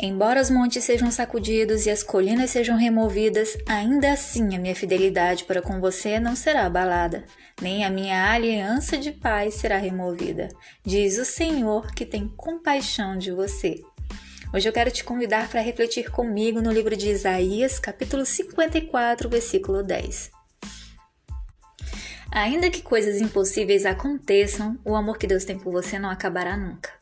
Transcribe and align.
Embora 0.00 0.40
os 0.40 0.48
montes 0.48 0.84
sejam 0.84 1.10
sacudidos 1.10 1.84
e 1.84 1.90
as 1.90 2.04
colinas 2.04 2.50
sejam 2.50 2.76
removidas, 2.76 3.58
ainda 3.66 4.12
assim 4.12 4.54
a 4.54 4.58
minha 4.58 4.74
fidelidade 4.74 5.42
para 5.42 5.60
com 5.60 5.80
você 5.80 6.20
não 6.20 6.36
será 6.36 6.66
abalada, 6.66 7.24
nem 7.60 7.84
a 7.84 7.90
minha 7.90 8.30
aliança 8.30 8.96
de 8.96 9.10
paz 9.10 9.54
será 9.54 9.76
removida, 9.76 10.50
diz 10.86 11.18
o 11.18 11.24
Senhor 11.24 11.92
que 11.92 12.06
tem 12.06 12.28
compaixão 12.28 13.18
de 13.18 13.32
você. 13.32 13.82
Hoje 14.54 14.68
eu 14.68 14.72
quero 14.72 14.92
te 14.92 15.02
convidar 15.02 15.48
para 15.48 15.60
refletir 15.60 16.12
comigo 16.12 16.62
no 16.62 16.70
livro 16.70 16.96
de 16.96 17.10
Isaías, 17.10 17.80
capítulo 17.80 18.24
54, 18.24 19.28
versículo 19.28 19.82
10. 19.82 20.30
Ainda 22.30 22.70
que 22.70 22.82
coisas 22.82 23.20
impossíveis 23.20 23.84
aconteçam, 23.84 24.78
o 24.84 24.94
amor 24.94 25.18
que 25.18 25.26
Deus 25.26 25.44
tem 25.44 25.58
por 25.58 25.72
você 25.72 25.98
não 25.98 26.08
acabará 26.08 26.56
nunca. 26.56 26.97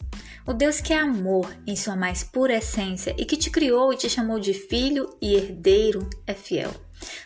O 0.46 0.52
Deus 0.52 0.80
que 0.80 0.92
é 0.92 0.98
amor 0.98 1.52
em 1.66 1.74
sua 1.74 1.96
mais 1.96 2.22
pura 2.22 2.56
essência 2.56 3.12
e 3.18 3.24
que 3.24 3.36
te 3.36 3.50
criou 3.50 3.92
e 3.92 3.96
te 3.96 4.08
chamou 4.08 4.38
de 4.38 4.54
filho 4.54 5.12
e 5.20 5.34
herdeiro 5.34 6.08
é 6.24 6.34
fiel. 6.34 6.72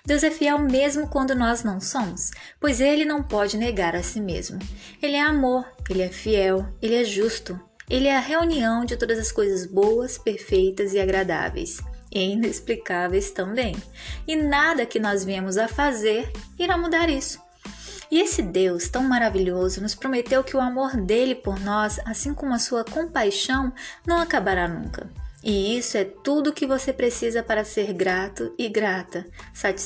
Deus 0.06 0.24
é 0.24 0.30
fiel 0.30 0.58
mesmo 0.58 1.06
quando 1.06 1.34
nós 1.34 1.62
não 1.62 1.82
somos, 1.82 2.30
pois 2.58 2.80
ele 2.80 3.04
não 3.04 3.22
pode 3.22 3.58
negar 3.58 3.94
a 3.94 4.02
si 4.02 4.22
mesmo. 4.22 4.58
Ele 5.02 5.16
é 5.16 5.20
amor, 5.20 5.66
ele 5.90 6.00
é 6.00 6.08
fiel, 6.08 6.66
ele 6.80 6.94
é 6.94 7.04
justo. 7.04 7.60
Ele 7.90 8.08
é 8.08 8.16
a 8.16 8.20
reunião 8.20 8.86
de 8.86 8.96
todas 8.96 9.18
as 9.18 9.30
coisas 9.30 9.66
boas, 9.66 10.16
perfeitas 10.16 10.94
e 10.94 10.98
agradáveis, 10.98 11.78
e 12.10 12.20
inexplicáveis 12.20 13.32
também. 13.32 13.76
E 14.26 14.34
nada 14.34 14.86
que 14.86 14.98
nós 14.98 15.24
viemos 15.24 15.58
a 15.58 15.68
fazer 15.68 16.32
irá 16.58 16.78
mudar 16.78 17.10
isso. 17.10 17.49
E 18.10 18.20
esse 18.20 18.42
Deus 18.42 18.88
tão 18.88 19.04
maravilhoso 19.04 19.80
nos 19.80 19.94
prometeu 19.94 20.42
que 20.42 20.56
o 20.56 20.60
amor 20.60 20.96
dele 20.96 21.34
por 21.34 21.60
nós, 21.60 22.00
assim 22.04 22.34
como 22.34 22.52
a 22.52 22.58
sua 22.58 22.84
compaixão, 22.84 23.72
não 24.04 24.18
acabará 24.18 24.66
nunca. 24.66 25.08
E 25.42 25.78
isso 25.78 25.96
é 25.96 26.04
tudo 26.04 26.50
o 26.50 26.52
que 26.52 26.66
você 26.66 26.92
precisa 26.92 27.42
para 27.42 27.64
ser 27.64 27.92
grato 27.94 28.52
e 28.58 28.68
grata, 28.68 29.24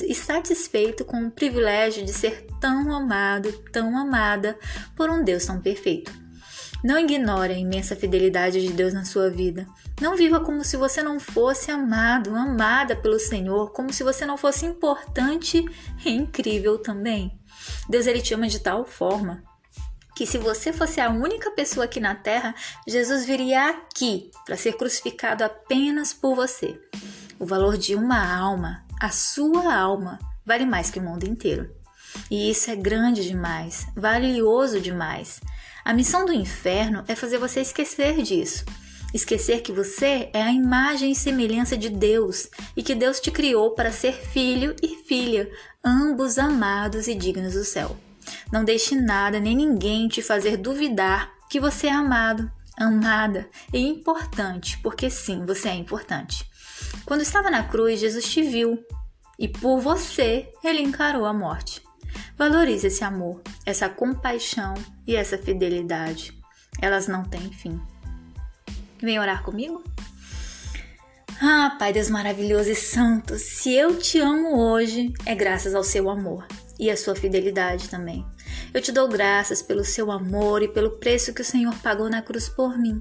e 0.05 0.13
satisfeito 0.13 1.05
com 1.05 1.25
o 1.25 1.31
privilégio 1.31 2.03
de 2.03 2.11
ser 2.11 2.45
tão 2.59 2.93
amado, 2.93 3.51
tão 3.71 3.97
amada 3.97 4.57
por 4.97 5.09
um 5.09 5.23
Deus 5.23 5.45
tão 5.45 5.61
perfeito. 5.61 6.11
Não 6.83 6.99
ignore 6.99 7.53
a 7.53 7.57
imensa 7.57 7.95
fidelidade 7.95 8.61
de 8.61 8.73
Deus 8.73 8.93
na 8.93 9.05
sua 9.05 9.29
vida. 9.29 9.65
Não 9.99 10.15
viva 10.15 10.39
como 10.41 10.63
se 10.63 10.77
você 10.77 11.01
não 11.01 11.19
fosse 11.19 11.71
amado, 11.71 12.35
amada 12.35 12.95
pelo 12.95 13.17
Senhor, 13.17 13.71
como 13.71 13.93
se 13.93 14.03
você 14.03 14.25
não 14.25 14.37
fosse 14.37 14.65
importante 14.65 15.65
e 16.05 16.11
incrível 16.11 16.77
também. 16.77 17.31
Deus 17.89 18.07
ele 18.07 18.21
te 18.21 18.33
ama 18.33 18.47
de 18.47 18.59
tal 18.59 18.85
forma 18.85 19.43
que 20.15 20.25
se 20.25 20.37
você 20.37 20.71
fosse 20.71 21.01
a 21.01 21.09
única 21.09 21.51
pessoa 21.51 21.85
aqui 21.85 21.99
na 21.99 22.15
terra, 22.15 22.55
Jesus 22.87 23.25
viria 23.25 23.69
aqui 23.69 24.31
para 24.45 24.55
ser 24.55 24.77
crucificado 24.77 25.43
apenas 25.43 26.13
por 26.13 26.33
você. 26.35 26.79
O 27.37 27.45
valor 27.45 27.77
de 27.77 27.95
uma 27.95 28.33
alma, 28.33 28.85
a 29.01 29.09
sua 29.09 29.75
alma, 29.75 30.17
vale 30.45 30.65
mais 30.65 30.89
que 30.89 30.99
o 30.99 31.01
mundo 31.01 31.25
inteiro. 31.25 31.69
E 32.31 32.49
isso 32.49 32.71
é 32.71 32.77
grande 32.77 33.27
demais, 33.27 33.87
valioso 33.93 34.79
demais. 34.79 35.41
A 35.83 35.93
missão 35.93 36.25
do 36.25 36.31
inferno 36.31 37.03
é 37.09 37.13
fazer 37.13 37.37
você 37.37 37.59
esquecer 37.59 38.21
disso. 38.21 38.63
Esquecer 39.15 39.61
que 39.61 39.71
você 39.71 40.29
é 40.33 40.41
a 40.41 40.51
imagem 40.51 41.13
e 41.13 41.15
semelhança 41.15 41.77
de 41.77 41.87
Deus 41.87 42.49
e 42.75 42.83
que 42.83 42.93
Deus 42.93 43.21
te 43.21 43.31
criou 43.31 43.71
para 43.71 43.89
ser 43.89 44.11
filho 44.11 44.75
e 44.83 44.89
filha, 45.07 45.49
ambos 45.81 46.37
amados 46.37 47.07
e 47.07 47.15
dignos 47.15 47.53
do 47.53 47.63
céu. 47.63 47.95
Não 48.51 48.65
deixe 48.65 48.93
nada 48.93 49.39
nem 49.39 49.55
ninguém 49.55 50.09
te 50.09 50.21
fazer 50.21 50.57
duvidar 50.57 51.31
que 51.49 51.61
você 51.61 51.87
é 51.87 51.93
amado, 51.93 52.51
amada 52.77 53.49
e 53.71 53.79
importante, 53.79 54.77
porque 54.79 55.09
sim, 55.09 55.45
você 55.45 55.69
é 55.69 55.75
importante. 55.75 56.45
Quando 57.05 57.21
estava 57.21 57.49
na 57.49 57.63
cruz, 57.63 58.01
Jesus 58.01 58.25
te 58.25 58.41
viu 58.43 58.85
e 59.39 59.47
por 59.47 59.79
você 59.79 60.51
ele 60.61 60.81
encarou 60.81 61.23
a 61.23 61.33
morte. 61.33 61.81
Valorize 62.37 62.87
esse 62.87 63.05
amor, 63.05 63.41
essa 63.65 63.87
compaixão 63.87 64.73
e 65.07 65.15
essa 65.15 65.37
fidelidade. 65.37 66.37
Elas 66.81 67.07
não 67.07 67.23
têm 67.23 67.49
fim. 67.49 67.79
Vem 69.01 69.19
orar 69.19 69.43
comigo? 69.43 69.83
Ah, 71.41 71.75
Pai 71.77 71.91
Deus 71.91 72.09
maravilhoso 72.09 72.69
e 72.69 72.75
santo, 72.75 73.37
se 73.37 73.73
eu 73.73 73.97
te 73.97 74.19
amo 74.19 74.57
hoje, 74.57 75.13
é 75.25 75.35
graças 75.35 75.75
ao 75.75 75.83
seu 75.83 76.09
amor 76.09 76.47
e 76.79 76.89
à 76.89 76.95
sua 76.95 77.15
fidelidade 77.15 77.89
também. 77.89 78.25
Eu 78.73 78.81
te 78.81 78.91
dou 78.91 79.07
graças 79.07 79.61
pelo 79.61 79.83
seu 79.83 80.11
amor 80.11 80.63
e 80.63 80.67
pelo 80.67 80.91
preço 80.97 81.33
que 81.33 81.41
o 81.41 81.45
Senhor 81.45 81.75
pagou 81.83 82.09
na 82.09 82.21
cruz 82.21 82.47
por 82.47 82.77
mim. 82.77 82.99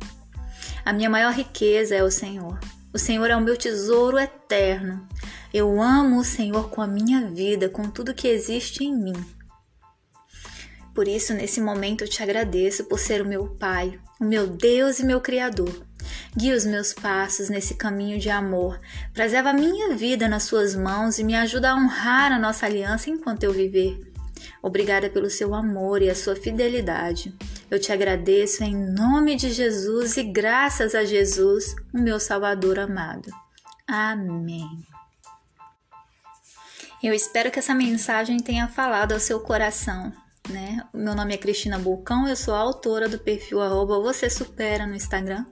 A 0.84 0.92
minha 0.92 1.08
maior 1.08 1.32
riqueza 1.32 1.94
é 1.94 2.02
o 2.02 2.10
Senhor. 2.10 2.58
O 2.92 2.98
Senhor 2.98 3.30
é 3.30 3.36
o 3.36 3.40
meu 3.40 3.56
tesouro 3.56 4.18
eterno. 4.18 5.06
Eu 5.52 5.80
amo 5.80 6.18
o 6.18 6.24
Senhor 6.24 6.70
com 6.70 6.82
a 6.82 6.86
minha 6.86 7.28
vida, 7.28 7.68
com 7.68 7.88
tudo 7.88 8.14
que 8.14 8.28
existe 8.28 8.84
em 8.84 8.94
mim. 8.94 9.24
Por 10.94 11.08
isso, 11.08 11.34
nesse 11.34 11.60
momento, 11.60 12.04
eu 12.04 12.08
te 12.08 12.22
agradeço 12.22 12.84
por 12.84 13.00
ser 13.00 13.20
o 13.20 13.26
meu 13.26 13.48
Pai, 13.48 13.98
o 14.20 14.24
meu 14.24 14.46
Deus 14.46 15.00
e 15.00 15.04
meu 15.04 15.20
Criador. 15.20 15.84
Guia 16.36 16.54
os 16.54 16.64
meus 16.64 16.92
passos 16.92 17.48
nesse 17.48 17.74
caminho 17.74 18.18
de 18.18 18.30
amor. 18.30 18.78
Preserva 19.12 19.50
a 19.50 19.54
minha 19.54 19.96
vida 19.96 20.28
nas 20.28 20.44
suas 20.44 20.76
mãos 20.76 21.18
e 21.18 21.24
me 21.24 21.34
ajuda 21.34 21.70
a 21.70 21.74
honrar 21.74 22.30
a 22.30 22.38
nossa 22.38 22.66
aliança 22.66 23.10
enquanto 23.10 23.42
eu 23.42 23.52
viver. 23.52 23.98
Obrigada 24.62 25.10
pelo 25.10 25.28
seu 25.28 25.52
amor 25.52 26.00
e 26.00 26.08
a 26.08 26.14
sua 26.14 26.36
fidelidade. 26.36 27.34
Eu 27.68 27.80
te 27.80 27.90
agradeço 27.92 28.62
em 28.62 28.76
nome 28.76 29.34
de 29.34 29.50
Jesus 29.50 30.16
e 30.16 30.22
graças 30.22 30.94
a 30.94 31.04
Jesus, 31.04 31.74
o 31.92 31.98
meu 31.98 32.20
Salvador 32.20 32.78
amado. 32.78 33.30
Amém. 33.86 34.68
Eu 37.02 37.12
espero 37.12 37.50
que 37.50 37.58
essa 37.58 37.74
mensagem 37.74 38.38
tenha 38.38 38.68
falado 38.68 39.12
ao 39.12 39.20
seu 39.20 39.40
coração 39.40 40.12
né? 40.50 40.82
Meu 40.92 41.14
nome 41.14 41.34
é 41.34 41.38
Cristina 41.38 41.78
Bulcão, 41.78 42.28
eu 42.28 42.36
sou 42.36 42.54
autora 42.54 43.08
do 43.08 43.18
perfil 43.18 43.62
arroba 43.62 43.98
Você 44.00 44.28
Supera 44.28 44.86
no 44.86 44.94
Instagram. 44.94 45.46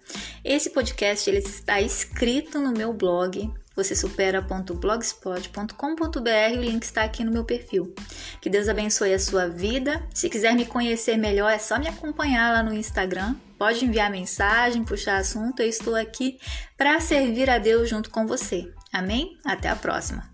Esse 0.45 0.71
podcast 0.71 1.29
ele 1.29 1.39
está 1.39 1.81
escrito 1.81 2.61
no 2.61 2.73
meu 2.73 2.93
blog, 2.93 3.53
vocêsupera.blogspot.com.br, 3.75 6.59
o 6.59 6.61
link 6.61 6.83
está 6.83 7.05
aqui 7.05 7.25
no 7.25 7.33
meu 7.33 7.45
perfil. 7.45 7.95
Que 8.41 8.51
Deus 8.51 8.69
abençoe 8.69 9.15
a 9.15 9.19
sua 9.19 9.49
vida. 9.49 10.07
Se 10.13 10.29
quiser 10.29 10.55
me 10.55 10.67
conhecer 10.67 11.17
melhor, 11.17 11.51
é 11.51 11.59
só 11.59 11.79
me 11.79 11.89
acompanhar 11.89 12.53
lá 12.53 12.63
no 12.63 12.75
Instagram. 12.75 13.35
Pode 13.59 13.85
enviar 13.85 14.11
mensagem, 14.11 14.85
puxar 14.85 15.19
assunto, 15.19 15.61
eu 15.61 15.69
estou 15.69 15.95
aqui 15.95 16.39
para 16.77 17.01
servir 17.01 17.49
a 17.49 17.59
Deus 17.59 17.89
junto 17.89 18.11
com 18.11 18.27
você. 18.27 18.71
Amém? 18.93 19.39
Até 19.45 19.69
a 19.69 19.77
próxima. 19.77 20.32